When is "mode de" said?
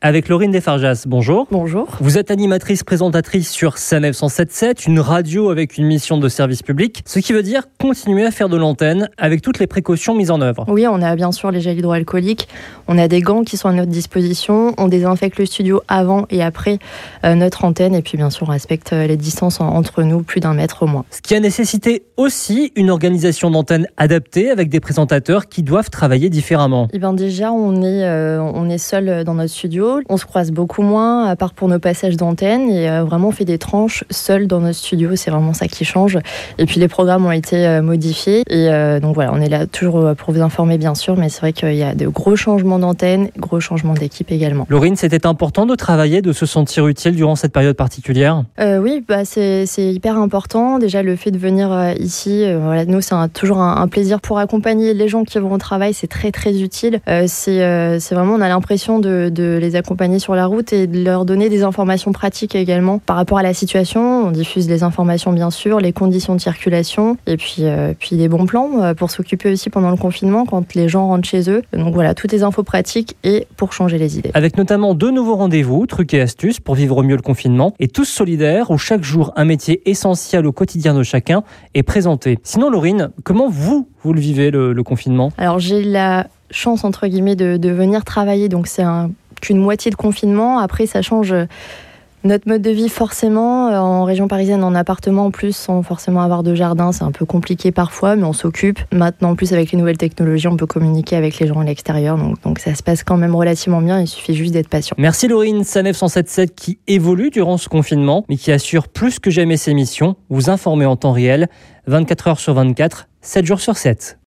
92.48-92.70